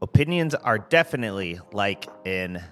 Opinions 0.00 0.54
are 0.54 0.78
definitely 0.78 1.58
like 1.72 2.06
in, 2.24 2.62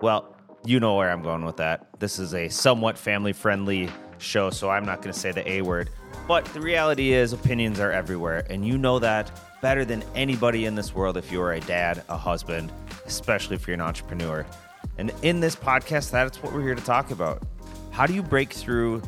well, 0.00 0.36
you 0.64 0.78
know 0.78 0.94
where 0.94 1.10
I'm 1.10 1.22
going 1.22 1.44
with 1.44 1.56
that. 1.56 1.88
This 1.98 2.20
is 2.20 2.34
a 2.34 2.48
somewhat 2.48 2.96
family 2.96 3.32
friendly 3.32 3.88
show, 4.18 4.48
so 4.50 4.70
I'm 4.70 4.86
not 4.86 5.02
going 5.02 5.12
to 5.12 5.18
say 5.18 5.32
the 5.32 5.48
A 5.50 5.62
word. 5.62 5.90
But 6.28 6.44
the 6.46 6.60
reality 6.60 7.14
is, 7.14 7.32
opinions 7.32 7.80
are 7.80 7.90
everywhere, 7.90 8.46
and 8.48 8.64
you 8.64 8.78
know 8.78 9.00
that 9.00 9.32
better 9.60 9.84
than 9.84 10.04
anybody 10.14 10.66
in 10.66 10.76
this 10.76 10.94
world 10.94 11.16
if 11.16 11.32
you 11.32 11.42
are 11.42 11.54
a 11.54 11.60
dad, 11.60 12.04
a 12.08 12.16
husband, 12.16 12.72
especially 13.06 13.56
if 13.56 13.66
you're 13.66 13.74
an 13.74 13.80
entrepreneur. 13.80 14.46
And 14.98 15.12
in 15.22 15.40
this 15.40 15.56
podcast, 15.56 16.12
that's 16.12 16.40
what 16.44 16.52
we're 16.52 16.62
here 16.62 16.76
to 16.76 16.84
talk 16.84 17.10
about. 17.10 17.42
How 17.90 18.06
do 18.06 18.14
you 18.14 18.22
break 18.22 18.52
through 18.52 19.02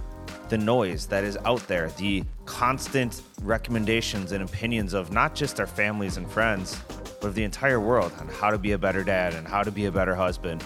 the 0.48 0.58
noise 0.58 1.06
that 1.06 1.24
is 1.24 1.36
out 1.44 1.66
there, 1.68 1.88
the 1.96 2.22
constant 2.44 3.22
recommendations 3.42 4.32
and 4.32 4.42
opinions 4.42 4.92
of 4.92 5.12
not 5.12 5.34
just 5.34 5.60
our 5.60 5.66
families 5.66 6.16
and 6.16 6.30
friends, 6.30 6.80
but 7.20 7.28
of 7.28 7.34
the 7.34 7.44
entire 7.44 7.80
world 7.80 8.12
on 8.20 8.28
how 8.28 8.50
to 8.50 8.58
be 8.58 8.72
a 8.72 8.78
better 8.78 9.02
dad 9.02 9.34
and 9.34 9.46
how 9.46 9.62
to 9.62 9.70
be 9.70 9.86
a 9.86 9.92
better 9.92 10.14
husband, 10.14 10.62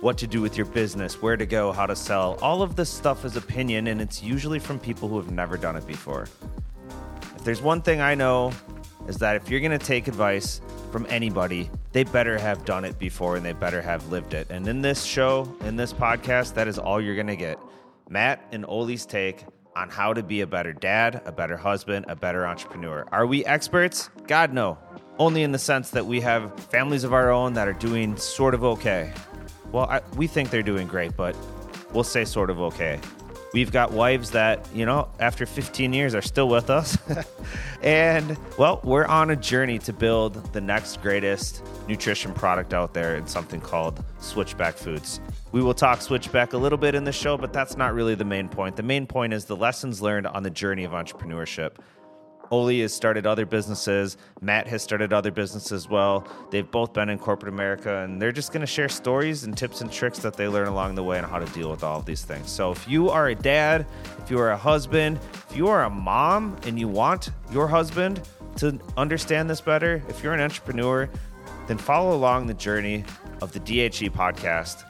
what 0.00 0.18
to 0.18 0.26
do 0.26 0.40
with 0.40 0.56
your 0.56 0.66
business, 0.66 1.22
where 1.22 1.36
to 1.36 1.46
go, 1.46 1.72
how 1.72 1.86
to 1.86 1.96
sell. 1.96 2.38
All 2.42 2.62
of 2.62 2.76
this 2.76 2.90
stuff 2.90 3.24
is 3.24 3.36
opinion, 3.36 3.86
and 3.86 4.00
it's 4.00 4.22
usually 4.22 4.58
from 4.58 4.78
people 4.78 5.08
who 5.08 5.16
have 5.16 5.30
never 5.30 5.56
done 5.56 5.76
it 5.76 5.86
before. 5.86 6.28
If 7.36 7.44
there's 7.44 7.62
one 7.62 7.82
thing 7.82 8.00
I 8.00 8.14
know, 8.14 8.52
is 9.08 9.16
that 9.18 9.36
if 9.36 9.50
you're 9.50 9.60
going 9.60 9.76
to 9.76 9.84
take 9.84 10.08
advice 10.08 10.60
from 10.90 11.06
anybody, 11.08 11.70
they 11.92 12.04
better 12.04 12.38
have 12.38 12.64
done 12.64 12.84
it 12.84 12.98
before 12.98 13.36
and 13.36 13.44
they 13.44 13.52
better 13.52 13.80
have 13.80 14.06
lived 14.10 14.34
it. 14.34 14.50
And 14.50 14.66
in 14.68 14.82
this 14.82 15.04
show, 15.04 15.52
in 15.62 15.76
this 15.76 15.92
podcast, 15.92 16.54
that 16.54 16.68
is 16.68 16.78
all 16.78 17.00
you're 17.00 17.14
going 17.14 17.26
to 17.26 17.36
get. 17.36 17.58
Matt 18.12 18.46
and 18.52 18.66
Oli's 18.66 19.06
take 19.06 19.46
on 19.74 19.88
how 19.88 20.12
to 20.12 20.22
be 20.22 20.42
a 20.42 20.46
better 20.46 20.74
dad, 20.74 21.22
a 21.24 21.32
better 21.32 21.56
husband, 21.56 22.04
a 22.10 22.14
better 22.14 22.46
entrepreneur. 22.46 23.06
Are 23.10 23.26
we 23.26 23.42
experts? 23.46 24.10
God, 24.26 24.52
no. 24.52 24.76
Only 25.18 25.42
in 25.42 25.52
the 25.52 25.58
sense 25.58 25.90
that 25.92 26.04
we 26.04 26.20
have 26.20 26.54
families 26.64 27.04
of 27.04 27.14
our 27.14 27.30
own 27.30 27.54
that 27.54 27.68
are 27.68 27.72
doing 27.72 28.18
sort 28.18 28.52
of 28.52 28.64
okay. 28.64 29.14
Well, 29.72 29.86
I, 29.86 30.02
we 30.14 30.26
think 30.26 30.50
they're 30.50 30.62
doing 30.62 30.86
great, 30.86 31.16
but 31.16 31.34
we'll 31.94 32.04
say 32.04 32.26
sort 32.26 32.50
of 32.50 32.60
okay. 32.60 33.00
We've 33.52 33.70
got 33.70 33.92
wives 33.92 34.30
that, 34.30 34.66
you 34.74 34.86
know, 34.86 35.08
after 35.20 35.44
15 35.44 35.92
years 35.92 36.14
are 36.14 36.22
still 36.22 36.48
with 36.48 36.70
us. 36.70 36.96
and, 37.82 38.38
well, 38.56 38.80
we're 38.82 39.04
on 39.04 39.30
a 39.30 39.36
journey 39.36 39.78
to 39.80 39.92
build 39.92 40.54
the 40.54 40.60
next 40.60 41.02
greatest 41.02 41.62
nutrition 41.86 42.32
product 42.32 42.72
out 42.72 42.94
there 42.94 43.16
in 43.16 43.26
something 43.26 43.60
called 43.60 44.02
Switchback 44.20 44.76
Foods. 44.76 45.20
We 45.52 45.62
will 45.62 45.74
talk 45.74 46.00
Switchback 46.00 46.54
a 46.54 46.56
little 46.56 46.78
bit 46.78 46.94
in 46.94 47.04
the 47.04 47.12
show, 47.12 47.36
but 47.36 47.52
that's 47.52 47.76
not 47.76 47.92
really 47.92 48.14
the 48.14 48.24
main 48.24 48.48
point. 48.48 48.74
The 48.74 48.82
main 48.82 49.06
point 49.06 49.34
is 49.34 49.44
the 49.44 49.56
lessons 49.56 50.00
learned 50.00 50.26
on 50.26 50.42
the 50.42 50.50
journey 50.50 50.84
of 50.84 50.92
entrepreneurship. 50.92 51.72
Oli 52.52 52.82
has 52.82 52.92
started 52.92 53.26
other 53.26 53.46
businesses. 53.46 54.18
Matt 54.42 54.66
has 54.66 54.82
started 54.82 55.10
other 55.10 55.30
businesses 55.30 55.72
as 55.72 55.88
well. 55.88 56.28
They've 56.50 56.70
both 56.70 56.92
been 56.92 57.08
in 57.08 57.18
corporate 57.18 57.52
America, 57.52 58.02
and 58.02 58.20
they're 58.20 58.30
just 58.30 58.52
going 58.52 58.60
to 58.60 58.66
share 58.66 58.90
stories 58.90 59.44
and 59.44 59.56
tips 59.56 59.80
and 59.80 59.90
tricks 59.90 60.18
that 60.18 60.34
they 60.34 60.46
learn 60.48 60.68
along 60.68 60.94
the 60.94 61.02
way 61.02 61.16
on 61.16 61.24
how 61.24 61.38
to 61.38 61.46
deal 61.54 61.70
with 61.70 61.82
all 61.82 61.98
of 61.98 62.04
these 62.04 62.26
things. 62.26 62.50
So, 62.50 62.70
if 62.70 62.86
you 62.86 63.08
are 63.08 63.28
a 63.28 63.34
dad, 63.34 63.86
if 64.22 64.30
you 64.30 64.38
are 64.38 64.50
a 64.50 64.56
husband, 64.56 65.18
if 65.48 65.56
you 65.56 65.68
are 65.68 65.84
a 65.84 65.90
mom 65.90 66.58
and 66.64 66.78
you 66.78 66.88
want 66.88 67.30
your 67.50 67.66
husband 67.66 68.20
to 68.56 68.78
understand 68.98 69.48
this 69.48 69.62
better, 69.62 70.02
if 70.10 70.22
you're 70.22 70.34
an 70.34 70.40
entrepreneur, 70.40 71.08
then 71.68 71.78
follow 71.78 72.14
along 72.14 72.48
the 72.48 72.54
journey 72.54 73.02
of 73.40 73.52
the 73.52 73.60
DHE 73.60 74.10
podcast 74.10 74.84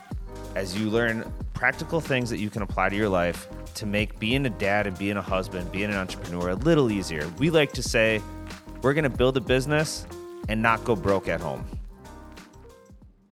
as 0.56 0.76
you 0.76 0.90
learn 0.90 1.32
practical 1.62 2.00
things 2.00 2.28
that 2.28 2.40
you 2.40 2.50
can 2.50 2.60
apply 2.62 2.88
to 2.88 2.96
your 2.96 3.08
life 3.08 3.46
to 3.72 3.86
make 3.86 4.18
being 4.18 4.44
a 4.46 4.50
dad 4.50 4.84
and 4.84 4.98
being 4.98 5.16
a 5.16 5.22
husband, 5.22 5.70
being 5.70 5.90
an 5.90 5.94
entrepreneur 5.94 6.50
a 6.50 6.56
little 6.56 6.90
easier. 6.90 7.24
We 7.38 7.50
like 7.50 7.70
to 7.74 7.84
say 7.84 8.20
we're 8.82 8.94
going 8.94 9.04
to 9.04 9.16
build 9.16 9.36
a 9.36 9.40
business 9.40 10.04
and 10.48 10.60
not 10.60 10.82
go 10.82 10.96
broke 10.96 11.28
at 11.28 11.40
home. 11.40 11.64